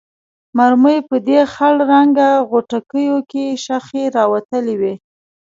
[0.57, 4.93] مرمۍ په دې خړ رنګه غوټکیو کې شخې راوتلې وې.